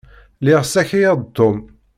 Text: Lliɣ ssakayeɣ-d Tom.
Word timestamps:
Lliɣ 0.41 0.61
ssakayeɣ-d 0.65 1.23
Tom. 1.37 1.57